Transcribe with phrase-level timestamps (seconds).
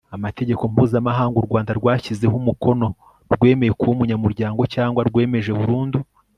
[0.15, 2.87] amategeko mpuzamahanga u rwanda rwashyizeho umukono,
[3.33, 5.99] rwemeye kuba umunyamuryango cyangwa rwemeje burundu